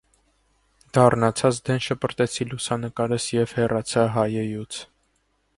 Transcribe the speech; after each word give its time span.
Դառնացած 0.97 1.59
դեն 1.69 1.83
շպրտեցի 1.89 2.49
լուսանկարս 2.55 3.31
և 3.39 3.55
հեռացա 3.59 4.11
հայեյուց… 4.17 4.83